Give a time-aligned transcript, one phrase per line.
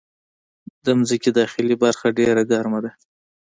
[0.85, 2.91] د مځکې داخلي برخه ډېره ګرمه ده.